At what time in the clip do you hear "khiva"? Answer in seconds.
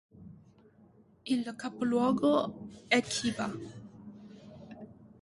3.03-3.51